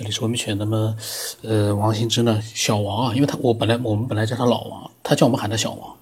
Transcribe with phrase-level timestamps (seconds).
[0.00, 0.56] 这里是文明犬。
[0.56, 0.96] 那么，
[1.42, 5.94] 呃，王兴之呢，小王啊，因为他我本来我们本来叫他老王，他叫我们喊他小王，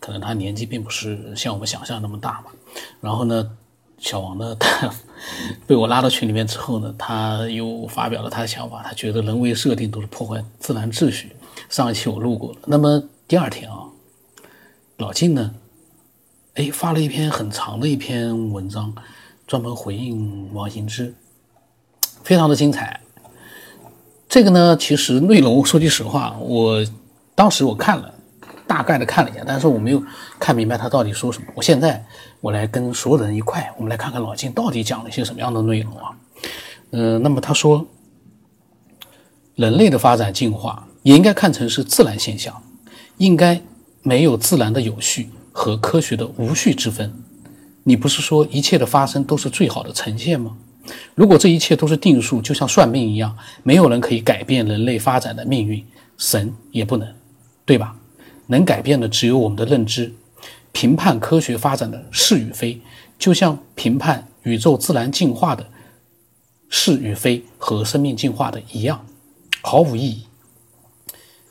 [0.00, 2.46] 可能他年纪并不是像我们想象那么大嘛。
[3.00, 3.48] 然后呢，
[3.98, 4.92] 小王呢，他
[5.64, 11.36] 被我拉到群里面之后呢，他又发表了他的想法，他觉得人为设定都是破坏自然秩序。
[11.68, 12.58] 上一期我录过了。
[12.66, 13.84] 那么第二天啊，
[14.96, 15.54] 老晋呢，
[16.54, 18.92] 哎，发了一篇很长的一篇文章，
[19.46, 21.14] 专门回应王兴之，
[22.24, 23.02] 非常的精彩。
[24.28, 26.84] 这个呢，其实内容说句实话，我
[27.34, 28.12] 当时我看了，
[28.66, 30.02] 大概的看了一下，但是我没有
[30.38, 31.46] 看明白他到底说什么。
[31.54, 32.04] 我现在
[32.40, 36.10] 我来跟所有人一块，我们来看看老金到底讲了一些什么样的内容啊？
[36.90, 37.86] 嗯，那么他说，
[39.54, 42.62] 人类的发展进化也应该看成是自然现象，
[43.18, 43.60] 应该
[44.02, 47.14] 没有自然的有序和科学的无序之分。
[47.84, 50.56] 你不是说一切的发生都是最好的呈现吗？
[51.14, 55.84] 如果这一切都是定数，就像算命一样，没有人可以改变人类发展的命运，
[56.16, 57.14] 神也不能，
[57.64, 57.96] 对吧？
[58.48, 60.12] 能改变的只有我们的认知。
[60.72, 62.80] 评判科学发展的是与非，
[63.18, 65.66] 就像评判宇宙自然进化的
[66.68, 69.06] 是与非和生命进化的一样，
[69.62, 70.26] 毫无意义。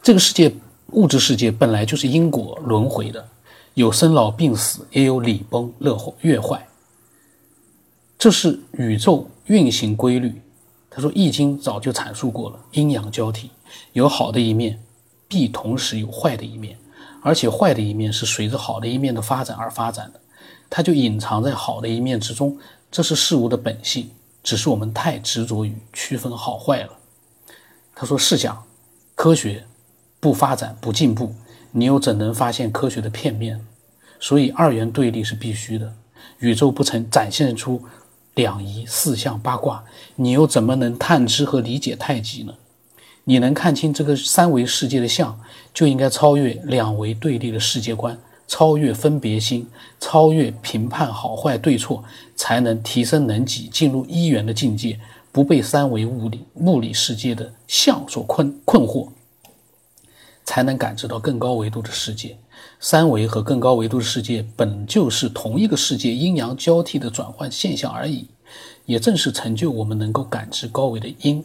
[0.04, 0.54] 这个世界，
[0.92, 3.28] 物质世界本来就是因果轮回的，
[3.74, 6.68] 有生老病死，也有礼崩乐乐坏。
[8.18, 10.42] 这是宇宙运行规律。
[10.90, 13.52] 他说，《易经》早就阐述过了，阴阳交替，
[13.92, 14.82] 有好的一面，
[15.28, 16.78] 必同时有坏的一面，
[17.22, 20.22] 而且坏的一面是随着好的一面的发展而发展的，
[20.70, 22.58] 它就隐藏在好的一面之中。
[22.90, 24.10] 这是事物的本性，
[24.42, 26.92] 只是我们太执着于区分好坏了。
[27.94, 28.64] 他说：“试想，
[29.16, 29.66] 科学
[30.22, 31.36] 不发展不进步，
[31.72, 33.60] 你又怎能发现科学的片面？
[34.18, 35.94] 所以二元对立是必须的。
[36.40, 37.84] 宇宙不曾展现出。”
[38.36, 39.84] 两仪四象八卦，
[40.18, 42.54] 你又怎么能探知和理解太极呢？
[43.24, 45.40] 你能看清这个三维世界的相，
[45.74, 48.16] 就应该超越两维对立的世界观，
[48.48, 49.68] 超越分别心，
[50.00, 52.04] 超越评判好坏对错，
[52.36, 55.00] 才能提升能级，进入一元的境界，
[55.32, 59.10] 不被三维物理物理世界的相所困困惑，
[60.46, 62.38] 才能感知到更高维度的世界。
[62.80, 68.28] 三维和更高维度的世界本就是同一个世界阴阳交替的转换现象而已，
[68.86, 71.44] 也正是成就我们能够感知高维的阴。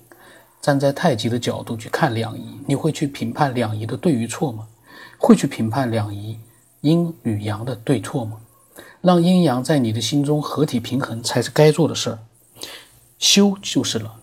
[0.60, 4.66] 站在太极的角度去看两仪，你会去评判两仪的对与错吗？
[5.18, 6.38] 会去评判两仪
[6.82, 8.36] 阴与阳的对错吗？
[9.00, 12.18] 让阴阳在你的心中合体平衡才是该做的事儿。
[13.18, 14.16] 修就是了，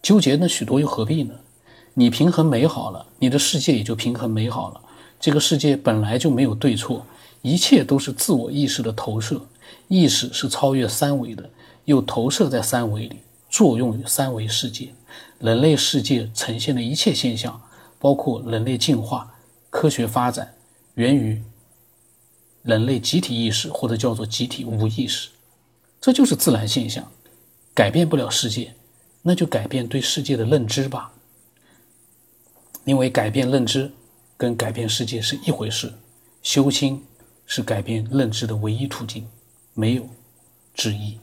[0.00, 1.34] 纠结那许多又何必呢？
[1.98, 4.80] 你平衡美好了，你的世界也就平衡美好了。
[5.18, 7.06] 这个世界本来就没有对错，
[7.40, 9.40] 一切都是自我意识的投射。
[9.88, 11.48] 意识是超越三维的，
[11.86, 13.16] 又投射在三维里，
[13.48, 14.92] 作用于三维世界。
[15.38, 17.58] 人类世界呈现的一切现象，
[17.98, 19.34] 包括人类进化、
[19.70, 20.52] 科学发展，
[20.96, 21.42] 源于
[22.62, 25.30] 人类集体意识，或者叫做集体无意识。
[25.98, 27.10] 这就是自然现象，
[27.72, 28.74] 改变不了世界，
[29.22, 31.14] 那就改变对世界的认知吧。
[32.86, 33.92] 因为改变认知。
[34.38, 35.90] 跟改变世界是一回事，
[36.42, 37.02] 修心
[37.46, 39.26] 是改变认知的唯一途径，
[39.72, 40.06] 没有
[40.74, 41.18] 之一。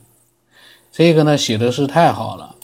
[0.91, 2.56] 这个呢写的是太好了，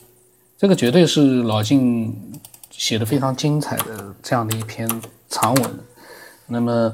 [0.57, 4.89] 这个绝对是老晋写的非常精彩的这样的一篇
[5.29, 5.79] 长文。
[6.47, 6.91] 那么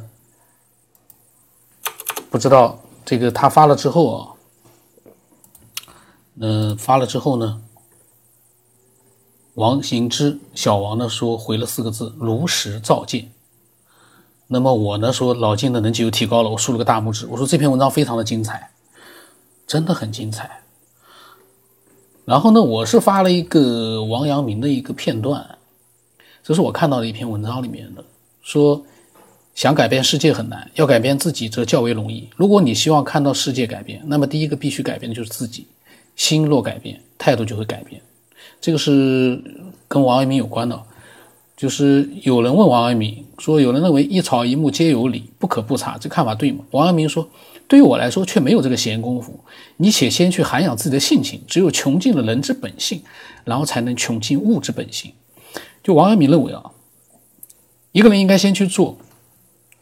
[2.29, 4.35] 不知道这个他发了之后啊，
[6.41, 7.61] 嗯，发了之后呢？
[9.55, 13.31] 王行之小王呢说回了四个字：如实照见。
[14.47, 17.25] 那么我呢说老金的能级又提高了，我竖了个大拇指。
[17.25, 18.71] 我说这篇文章非常的精彩，
[19.66, 20.61] 真的很精彩。
[22.25, 25.57] 然后呢，我是发了一个王阳明的一个片段，
[26.43, 28.03] 这是我看到的一篇文章里面的，
[28.41, 28.83] 说
[29.53, 32.29] 想改变世界很难，要改变自己则较为容易。
[32.35, 35.67] 如果你希望看到世界改变，那么第一个必须改变的就是自己。
[36.17, 38.01] 心若改变，态度就会改变。
[38.59, 39.41] 这个是
[39.87, 40.81] 跟王阳明有关的。
[41.57, 47.29] 就是有人问王阳明说：“有人认为一草一木皆有理，不可不察，这看法对吗？”王阳明说
[47.66, 49.40] ：“对于我来说，却没有这个闲工夫。
[49.78, 53.02] 你且先去涵养自己的性情，只有穷尽了人之本性，
[53.46, 55.13] 然后才能穷尽物之本性。”
[55.81, 56.61] 就王阳明认为啊，
[57.93, 58.97] 一个人应该先去做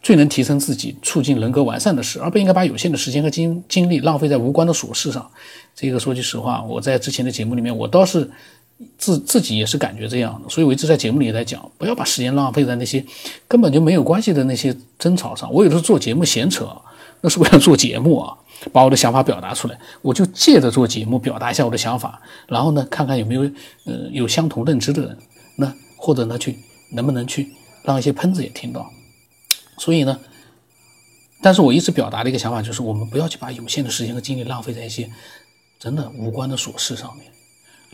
[0.03, 5.27] 最能提升自己、促进人格完善的事，而不应该把有限的时间和精精力浪费在无关的琐事上。
[5.75, 8.29] 这个说句实话，我在之前的节目里面，我倒是。
[8.97, 13.05] 自自己也是感觉这样的，所以我一直在节目里也在讲，不要把时间浪费在那些
[13.47, 15.51] 根本就没有关系的那些争吵上。
[15.51, 16.69] 我有时候做节目闲扯，
[17.21, 18.37] 那是为了做节目啊。
[18.71, 23.41] 把我的想法表达出来，我就借着做节目表达一下我的想法，然后呢，看看有没有
[23.85, 25.17] 呃有相同认知的人，
[25.57, 26.57] 那或者呢去
[26.93, 27.51] 能不能去
[27.83, 28.89] 让一些喷子也听到。
[29.77, 30.17] 所以呢，
[31.41, 35.09] 但是我一直表达的一个想法就是，我们不要去把有限的时间和精力浪费在一些
[35.77, 37.25] 真的无关的琐事上面。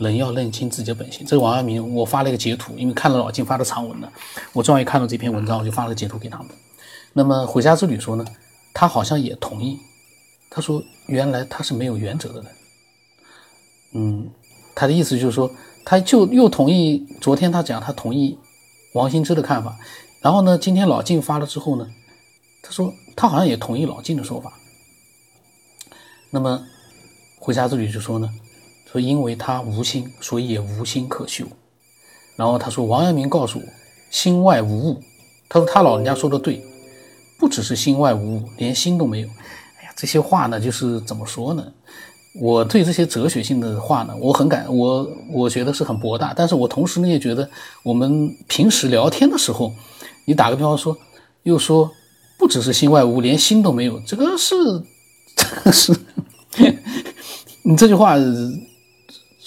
[0.00, 1.24] 人要认清自己的本性。
[1.26, 4.10] 这个王阳明，我发了一个截图，因为看了老金发的长文了，
[4.52, 6.48] 我终于看到这篇文章，我就发了个截图给他们。
[7.12, 8.24] 那么回家之旅说呢，
[8.72, 9.78] 他好像也同意。
[10.48, 12.46] 他说原来他是没有原则的人。
[13.92, 14.30] 嗯，
[14.74, 15.50] 他的意思就是说，
[15.84, 18.38] 他就又同意昨天他讲他同意
[18.94, 19.78] 王兴之的看法，
[20.20, 21.86] 然后呢，今天老晋发了之后呢，
[22.62, 24.54] 他说他好像也同意老晋的说法。
[26.30, 26.64] 那么
[27.38, 28.32] 回家之旅就说呢。
[28.92, 31.44] 说，因为他无心，所以也无心可修。
[32.36, 33.64] 然后他说，王阳明告诉我，
[34.10, 35.00] 心外无物。
[35.48, 36.62] 他说他老人家说的对，
[37.38, 39.28] 不只是心外无物，连心都没有。
[39.78, 41.64] 哎呀，这些话呢，就是怎么说呢？
[42.40, 46.32] 我对这些哲学性的话呢，我很感我我觉得是很博大。
[46.34, 47.48] 但是我同时呢，也觉得
[47.82, 49.72] 我们平时聊天的时候，
[50.24, 50.96] 你打个比方说，
[51.42, 51.90] 又说
[52.38, 54.54] 不只是心外无物，连心都没有，这个是
[55.36, 55.92] 这个是，
[57.62, 58.16] 你这句话。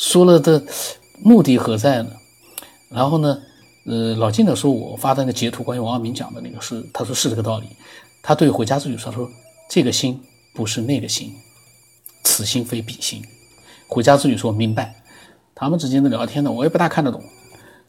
[0.04, 0.62] 说了的
[1.22, 2.12] 目的何在呢？
[2.90, 3.42] 然后呢，
[3.86, 7.68] 呃，老金的说，我发的那个截图，关于王阳明讲的那个是，他说是这个道理。
[8.22, 9.30] 他对回家之旅说，说
[9.70, 10.22] 这个心
[10.54, 11.34] 不是那个心，
[12.22, 13.24] 此心非彼心。
[13.88, 14.94] 回家之旅说明白，
[15.56, 17.24] 他们之间的聊天呢，我也不大看得懂。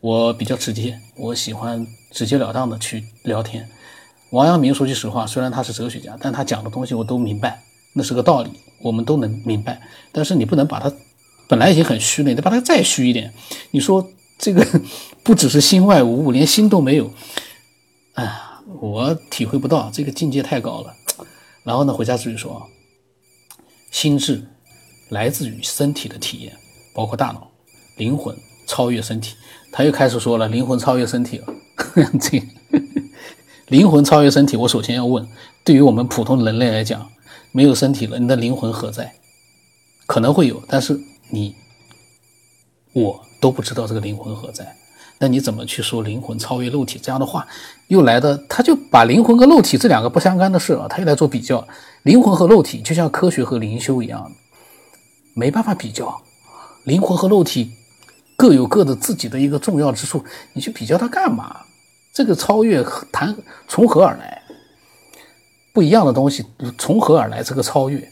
[0.01, 3.69] 我比较直接，我喜欢直截了当的去聊天。
[4.31, 7.61] 王阳明说句实话，虽然他是哲学家，但他讲的东西我都明白，
[7.93, 8.53] 那是个道理，
[8.83, 9.83] 我们都能明白。
[10.13, 10.93] 但是你不能把他。
[11.47, 13.33] 本来已经很虚了，你把它再虚一点。
[13.71, 14.67] 你说这个
[15.23, 17.13] 不只是心外无物，连心都没有。
[18.15, 20.95] 哎呀，我体会不到这个境界太高了。
[21.63, 22.69] 然后呢，回家自己说，
[23.91, 24.45] 心智
[25.09, 26.57] 来自于身体的体验，
[26.95, 27.51] 包括大脑、
[27.97, 28.37] 灵魂
[28.67, 29.35] 超越身体。
[29.73, 31.47] 他又开始说了，灵魂超越身体了。
[32.21, 32.43] 这
[33.69, 35.27] 灵魂超越身体，我首先要问：
[35.65, 37.11] 对于我们普通人类来讲，
[37.53, 39.15] 没有身体了，你的灵魂何在？
[40.07, 41.01] 可能会有，但是。
[41.35, 41.57] 你
[42.93, 44.77] 我都不知道这个灵魂何在，
[45.19, 47.45] 那你怎么去说灵魂超越肉体这样的话？
[47.89, 51.67] 又来的，他就把灵魂和肉体这两个不相干的事啊，他又来做比较。
[52.05, 54.31] 灵魂和肉体就像科学和灵修一样，
[55.35, 56.23] 没办法比较。
[56.85, 57.73] 灵魂和肉体
[58.37, 61.63] 各有各的自己的一个重要之处，你去比较它干嘛？
[62.13, 63.37] 这个超越谈
[63.67, 64.41] 从何而来？
[65.73, 66.47] 不一样的东西
[66.79, 67.43] 从何而来？
[67.43, 68.09] 这个超越，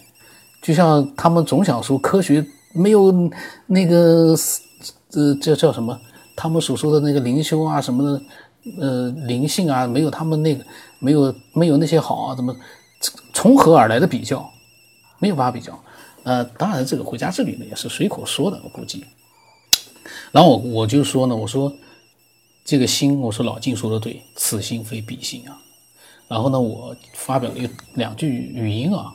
[0.60, 2.44] 就像他们总想说科学。
[2.72, 3.12] 没有
[3.66, 4.34] 那个，
[5.12, 5.98] 呃，叫叫什么？
[6.34, 8.22] 他们所说的那个灵修啊，什么的，
[8.80, 10.64] 呃，灵性啊，没有他们那个，
[10.98, 12.56] 没有没有那些好啊，怎么
[13.32, 14.50] 从何而来的比较？
[15.19, 15.78] 没有办法比较。
[16.24, 19.04] 呃，当然这个回家之旅呢，也是随口说的，我估计。
[20.32, 21.72] 然后我我就说呢，我说
[22.64, 25.58] 这个心，我说老晋说的对，此心非彼心啊。
[26.28, 29.12] 然后呢，我发表了一两句语音啊。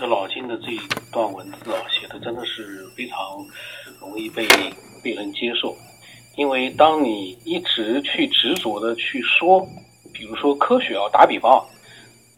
[0.00, 0.80] 这老金的这一
[1.12, 3.18] 段文字啊，写的真的是非常
[4.00, 4.48] 容易被
[5.04, 5.76] 被人接受，
[6.36, 9.60] 因为当你一直去执着的去说，
[10.10, 11.62] 比如说科学啊，打比方，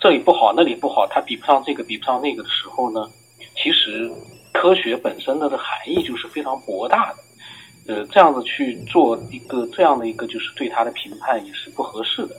[0.00, 3.08] 这里不好，那里不好，它比不上这个，比不上那个的时候呢，
[3.54, 4.10] 其实
[4.52, 7.14] 科学本身的的含义就是非常博大
[7.86, 12.34] 的，呃，这样子去做一个这样的一个就是对它的评判也是不合适的。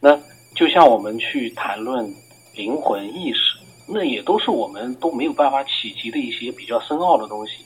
[0.00, 0.18] 那
[0.54, 2.10] 就像我们去谈论
[2.54, 3.58] 灵魂意识。
[3.88, 7.64] 那也都是我们都没有办法企及的一些比较深奥的东西，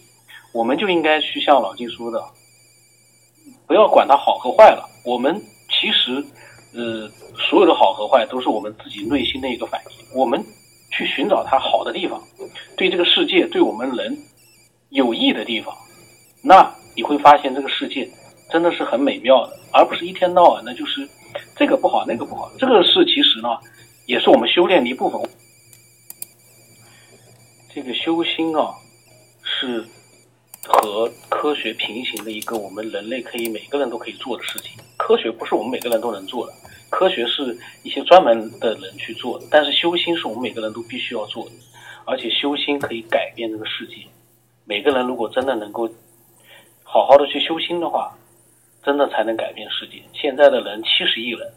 [0.53, 2.23] 我们就应该去像老金说的，
[3.67, 4.87] 不要管它好和坏了。
[5.05, 5.35] 我们
[5.69, 6.23] 其实，
[6.75, 7.09] 呃，
[7.49, 10.07] 所有的好和坏都是我们自己内心的一个反应。
[10.15, 10.45] 我们
[10.91, 12.23] 去寻找它好的地方，
[12.77, 14.15] 对这个世界、对我们人
[14.91, 15.75] 有益的地方，
[16.43, 18.07] 那你会发现这个世界
[18.51, 21.09] 真的是很美妙的，而不是一天到晚的就是
[21.57, 22.51] 这个不好那个不好。
[22.59, 23.49] 这个是其实呢，
[24.07, 25.19] 也是我们修炼的一部分。
[27.73, 28.75] 这个修心啊，
[29.45, 29.85] 是
[30.67, 34.73] 和科学平行的一个我们人类可以每个人都可以做的事情。
[34.97, 36.53] 科学不是我们每个人都能做的，
[36.91, 39.47] 科学是一些专门的人去做的。
[39.53, 41.53] 但是修心是我们每个人都必须要做的，
[42.05, 43.95] 而且修心可以改变这个世界。
[44.65, 45.89] 每个人如果真的能够
[46.83, 48.13] 好好的去修心的话，
[48.83, 50.03] 真的才能改变世界。
[50.13, 51.49] 现在的人七十亿人，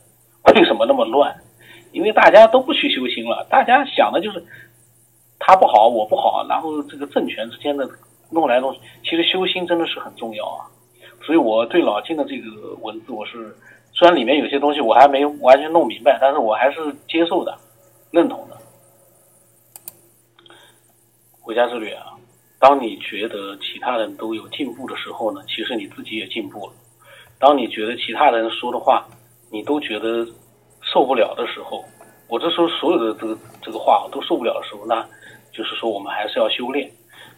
[0.54, 1.36] 为什么那么乱？
[1.92, 4.46] 因为大家都不去修心了，大家想的就是。
[5.46, 7.86] 他不好，我不好，然后这个政权之间的
[8.30, 10.64] 弄来弄去，其实修心真的是很重要啊。
[11.22, 13.54] 所以我对老金的这个文字，我是
[13.92, 17.54] 虽然里面有些东西我还没完全弄明白，但是我还是接受的。
[18.10, 18.56] 认同的。
[21.42, 22.14] 回家之旅啊，
[22.60, 26.74] 当你觉得其他人都有进步的时候呢，其实你自己也进步了。
[27.38, 29.06] 当你觉得其他人说的话
[29.50, 30.26] 你都觉得
[30.82, 31.84] 受不了的时候，
[32.30, 35.06] 我这时候所有的这个这个话我都受不了的时候，那
[35.54, 36.90] 就是说我们还是要修炼。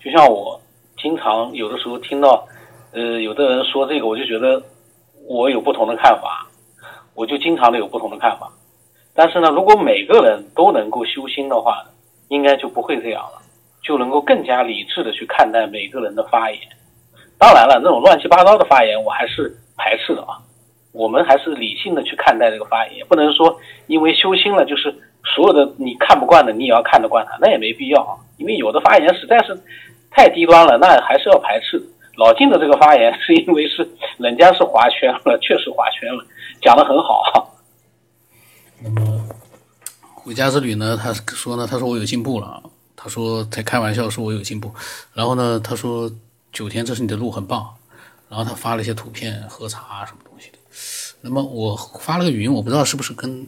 [0.03, 0.59] 就像我
[0.97, 2.47] 经常有的时候听到，
[2.93, 4.61] 呃，有的人说这个，我就觉得
[5.27, 6.47] 我有不同的看法，
[7.13, 8.49] 我就经常的有不同的看法。
[9.13, 11.83] 但是呢，如果每个人都能够修心的话，
[12.29, 13.41] 应该就不会这样了，
[13.83, 16.59] 就能够更加理智的去看待每个人的发言。
[17.37, 20.39] 当然了，那种乱七八糟的发言，我还是排斥的啊。
[20.91, 23.53] 我们还是理性的去看待这个发言，不能说
[23.87, 24.89] 因为修心了，就是
[25.35, 25.65] 所有的
[26.35, 28.19] 惯的，你也要看得惯他，那也没必要啊。
[28.35, 29.57] 因为有的发言实在是
[30.11, 31.81] 太低端了，那还是要排斥。
[32.17, 36.25] 老晋的这个发言是因为是人家是划圈了，确实划圈了，
[36.61, 37.55] 讲的很好。
[38.81, 39.25] 那么
[40.13, 40.99] 回家之旅呢？
[41.01, 41.65] 他说呢？
[41.65, 42.61] 他说我有进步了。
[42.97, 44.73] 他说在开玩笑说我有进步。
[45.13, 45.57] 然后呢？
[45.61, 46.11] 他说
[46.51, 47.65] 九天，这是你的路很棒。
[48.27, 50.57] 然后他发了一些图片、喝茶什么东西的。
[51.21, 53.47] 那么我发了个语音，我不知道是不是跟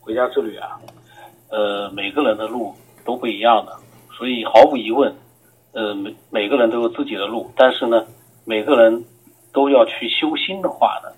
[0.00, 0.78] 回家之旅啊？
[1.50, 2.74] 呃，每个人的路
[3.04, 3.72] 都不一样的，
[4.16, 5.14] 所以毫无疑问，
[5.72, 7.50] 呃，每每个人都有自己的路。
[7.56, 8.06] 但是呢，
[8.44, 9.04] 每个人
[9.52, 11.08] 都要去修心的话呢，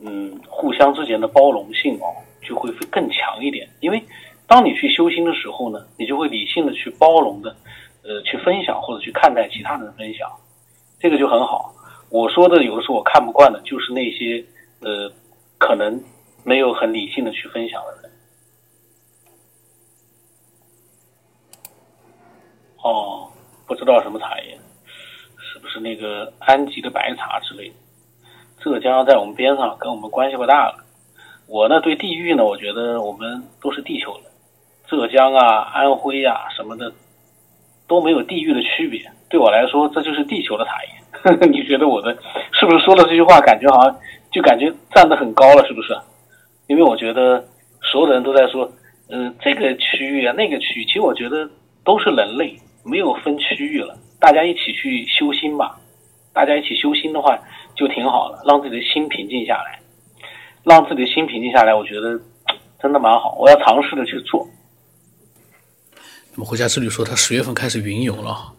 [0.00, 2.10] 嗯，互相之间的包容性哦，
[2.42, 3.68] 就会会更强一点。
[3.80, 4.02] 因为
[4.46, 7.54] 当你去修心的时候呢，你就会理性的去包容的，
[8.02, 10.28] 呃，去分享或者去看待其他人分享。
[10.98, 11.72] 这个就很好。
[12.10, 14.44] 我说的有的时候我看不惯的，就是那些
[14.80, 15.08] 呃，
[15.58, 16.02] 可能
[16.42, 17.99] 没有很理性的去分享的。
[22.82, 23.28] 哦，
[23.66, 24.58] 不知道什么茶叶，
[25.38, 27.74] 是不是那个安吉的白茶之类的？
[28.62, 30.84] 浙江在我们边上，跟我们关系不大了。
[31.46, 34.24] 我呢，对地域呢，我觉得我们都是地球人，
[34.86, 36.92] 浙江啊、安徽呀什么的
[37.88, 39.00] 都没有地域的区别。
[39.28, 40.90] 对我来说，这就是地球的茶叶。
[41.50, 42.16] 你觉得我的
[42.52, 44.00] 是不是说了这句话，感觉好像
[44.32, 45.94] 就感觉站得很高了，是不是？
[46.68, 47.44] 因为我觉得
[47.82, 48.70] 所有的人都在说，
[49.08, 51.48] 嗯，这个区域啊，那个区域，其实我觉得
[51.84, 53.98] 都是人类，没有分区域了。
[54.18, 55.80] 大家一起去修心吧，
[56.32, 57.38] 大家一起修心的话
[57.74, 59.80] 就挺好的，让自己的心平静下来，
[60.64, 62.20] 让自己的心平静下来，我觉得
[62.80, 63.36] 真的蛮好。
[63.38, 64.46] 我要尝试着去做。
[66.32, 68.52] 那么回家之旅说，他十月份开始云游了。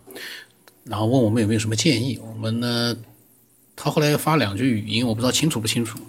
[0.83, 2.97] 然后问我们有没有什么建议，我们呢？
[3.75, 5.99] 他后来又发两句语音，我不知道清楚不清楚。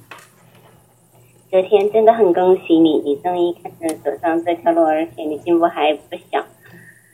[1.50, 6.45] 昨天真的很恭喜你，你终于开始走上这条路，而且你进步还不小。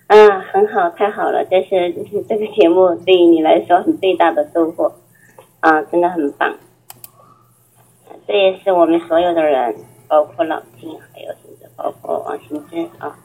[0.08, 1.92] 啊，很好，太好了，这是
[2.28, 4.92] 这个节目对于你来说很最大的收获。
[5.60, 6.54] 啊，真的很棒。
[8.26, 9.74] 这也是我们所有的人，
[10.06, 13.18] 包括老金，还有甚至包括王新之啊。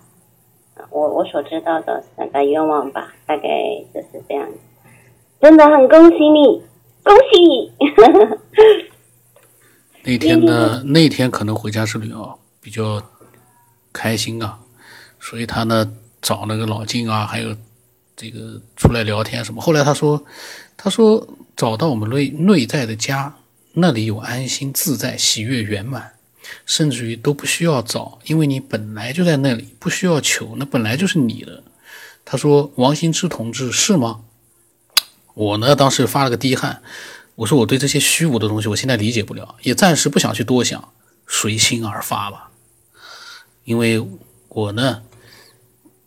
[0.89, 3.43] 我我所知道的三大愿望吧，大概
[3.93, 4.49] 就是这样。
[5.39, 6.63] 真的很恭喜你，
[7.03, 7.71] 恭喜你！
[10.03, 10.81] 那天呢？
[10.83, 13.01] 那天可能回家是旅游，比较
[13.93, 14.59] 开心啊，
[15.19, 17.55] 所以他呢找那个老金啊，还有
[18.15, 19.61] 这个出来聊天什么。
[19.61, 20.25] 后来他说，
[20.75, 23.35] 他说找到我们内内在的家，
[23.73, 26.13] 那里有安心、自在、喜悦、圆满。
[26.65, 31.63] 甚至于都不需要找，因为你本来就在那里，不需要求，那本来就是你的。
[32.25, 34.19] 他说：“王新之同志是吗？”
[35.33, 36.81] 我呢，当时发了个低汗，
[37.35, 40.89] 我说：“我对这些虚无的东西，我现在理解不了，也暂时不想去多想，
[41.27, 42.51] 随心而发吧。”
[43.63, 44.05] 因为
[44.49, 45.01] 我呢，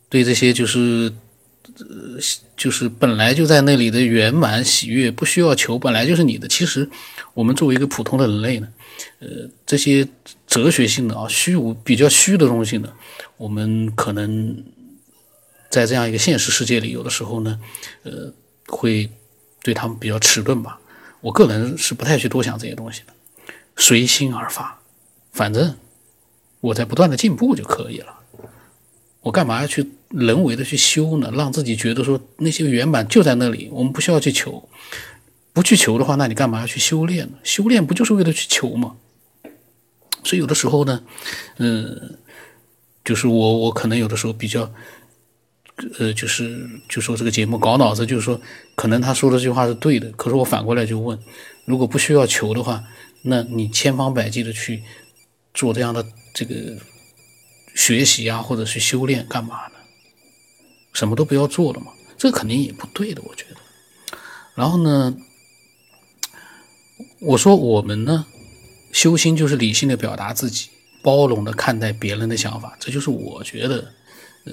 [0.09, 1.13] 对这些就是
[1.79, 2.19] 呃，
[2.57, 6.47] 就是本来就在那里的圆满喜悦，不需要求，本来就是你的。
[6.49, 6.89] 其实
[7.35, 8.69] 我们作为一个普通的人类呢。
[9.19, 9.29] 呃，
[9.67, 10.09] 这些
[10.47, 12.91] 哲学性的啊，虚无比较虚的东西呢，
[13.37, 14.65] 我们可能
[15.69, 17.61] 在这样一个现实世界里，有的时候呢，
[18.05, 18.33] 呃，
[18.69, 19.11] 会
[19.63, 20.81] 对他们比较迟钝吧。
[21.21, 23.13] 我个人是不太去多想这些东西的，
[23.77, 24.79] 随心而发，
[25.33, 25.77] 反正
[26.61, 28.21] 我在不断的进步就可以了。
[29.27, 31.33] 我干嘛要去人为的去修呢？
[31.35, 34.69] 让自己觉得说那些圆满就在那里，我们不需要去求。
[35.53, 37.33] 不去求的话，那你干嘛要去修炼呢？
[37.43, 38.95] 修炼不就是为了去求吗？
[40.23, 41.03] 所以有的时候呢，
[41.59, 42.19] 嗯，
[43.05, 44.73] 就是我我可能有的时候比较，
[45.99, 48.41] 呃，就是就说这个节目搞脑子，就是说
[48.77, 51.19] 可能他说的这句话是对的，可是我反过来就问，
[51.65, 52.85] 如果不需要求的话，
[53.23, 54.85] 那你千方百计的去
[55.53, 56.77] 做这样的这个
[57.77, 59.75] 学习啊，或者是修炼干嘛呢？
[60.93, 61.93] 什么都不要做了嘛？
[62.19, 63.57] 这肯定也不对的，我觉得。
[64.57, 65.17] 然后呢？
[67.21, 68.27] 我说我们呢，
[68.93, 70.69] 修心就是理性的表达自己，
[71.03, 73.93] 包容的看待别人的想法，这就是我觉得，
[74.45, 74.53] 呃，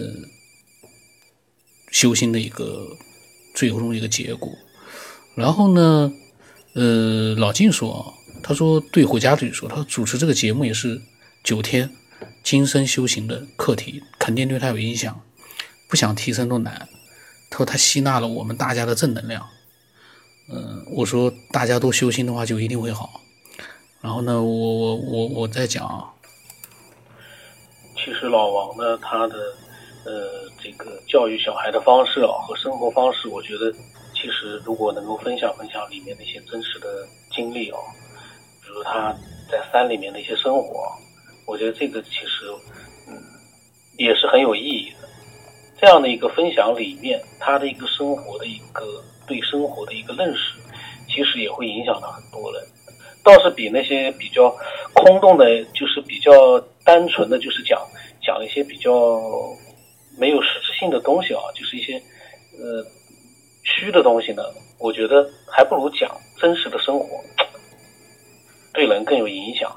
[1.92, 2.98] 修心的一个
[3.54, 4.50] 最终一个结果。
[5.36, 6.12] 然后呢，
[6.74, 11.02] 呃，老静说，他说对回家里说，他主持这个节目也是
[11.44, 11.90] 九天
[12.44, 15.22] 今生修行的课题，肯定对他有影响。
[15.90, 16.90] 不想提升都难。
[17.50, 19.48] 他说他吸纳了我们大家的正能量。
[20.52, 23.22] 嗯，我说大家都修心的话，就一定会好。
[24.02, 26.14] 然后呢，我我我我在讲，
[27.96, 29.36] 其实老王呢，他的
[30.04, 33.72] 呃这个教育小孩的方式啊和生活方式，我觉得
[34.14, 37.78] 其实如果能够分享分享里面的一些真实的经历哦，
[38.62, 39.16] 比如他
[39.50, 40.92] 在山里面的一些生活，
[41.46, 42.46] 我觉得这个其实
[43.08, 43.14] 嗯
[43.98, 45.08] 也是很有意义的。
[45.80, 50.58] 这样的一个分享里面，他的一个生活的一个对生活的一个认识，
[51.10, 52.64] 其实也会影响到很多人。
[53.22, 54.50] 倒是比那些比较
[54.94, 57.82] 空洞的，就是比较单纯的就是讲
[58.22, 59.20] 讲一些比较
[60.18, 61.96] 没有实质性的东西啊，就是一些
[62.58, 62.86] 呃
[63.64, 64.44] 虚的东西呢。
[64.80, 66.10] 我觉得还不如讲
[66.40, 67.22] 真实的生活，
[68.74, 69.70] 对人更有影响。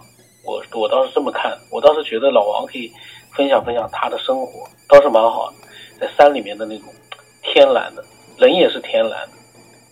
[0.47, 2.91] 我我倒是这么看，我倒是觉得老王可以
[3.35, 5.57] 分享分享他的生活，倒是蛮好的。
[5.99, 6.89] 在山里面的那种
[7.43, 8.05] 天蓝的，
[8.39, 9.29] 人也是天蓝，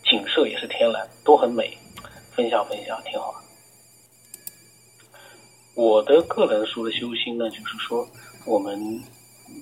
[0.09, 1.77] 景色也是天蓝，都很美。
[2.37, 3.33] 分享分享，挺好。
[5.77, 8.05] 我的个人说的修心呢，就是说
[8.45, 8.77] 我们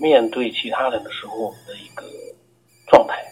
[0.00, 2.04] 面对其他人的时候的一个
[2.88, 3.22] 状态，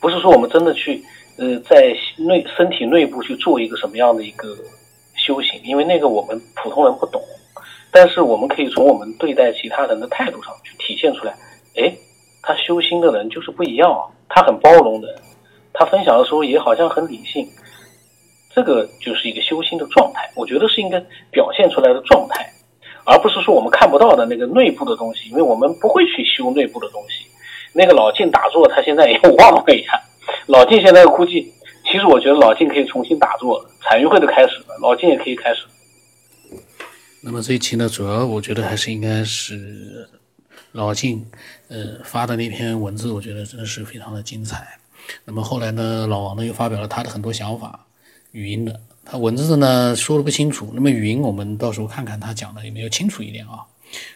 [0.00, 1.02] 不是说我们真的去
[1.38, 4.54] 呃在内身体内部去做一个什么样的一个
[5.24, 7.22] 修行，因为那个我们普通人不懂。
[7.90, 11.32] 但是我们可以从我们对待其他人的态度上去体现出来。
[11.76, 11.94] 哎，
[12.42, 15.08] 他修心的人就是不一样啊，他很包容的，
[15.72, 17.48] 他分享的时候也好像很理性。
[18.54, 21.00] 这个就是一个修心的状态，我觉得是应该
[21.30, 22.48] 表现出来的状态，
[23.04, 27.26] 而不是说我们看不到的那个内部的东西，因为我们不会去修内部的东西。
[27.72, 30.00] 那个老静打坐，他现在也忘了一下。
[30.46, 31.52] 老静现在估计，
[31.84, 35.66] 其实我觉得老静可以重新打坐了，禅运会都开始了，老静也可以开始。
[37.22, 40.08] 那么这一期呢，主要我觉得还是应该是
[40.72, 41.24] 老静
[41.68, 44.66] 呃发的那篇文字，我觉得真的是非常的精彩。
[45.24, 47.86] 那么后来呢，老王呢又发表了他的很多想法。
[48.32, 50.70] 语音的，他文字呢说的不清楚。
[50.74, 53.60] 那么语音我们到时候看看他讲的有没有清楚一点啊？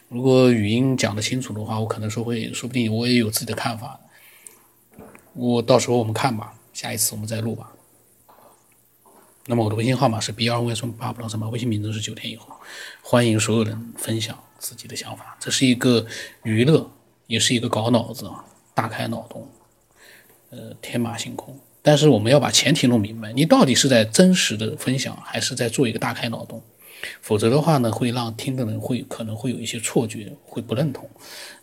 [0.08, 4.00] 如果语音讲的清楚的话，我可能说会，说不定我也有自己的看法。
[5.34, 7.72] 我到时候我们看吧，下一次我们再录吧。
[9.46, 12.46] 那么我的微信号码是 b 二 y 什么八不知道什么，微信名字是九天以后，
[13.02, 15.36] 欢迎所有人分享自己的想法。
[15.40, 16.06] 这是一个
[16.44, 16.88] 娱乐，
[17.26, 19.50] 也是一个搞脑子啊，大开脑洞，
[20.50, 21.58] 呃，天马行空。
[21.82, 26.62] 但是我们要把前提弄明白，你到底是在真实的分享，还是在做一个大开脑洞？
[27.20, 31.10] 否则的话呢，会让听的人会可能会有一些错觉，会不认同。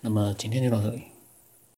[0.02, 1.04] 那么今天就到这里。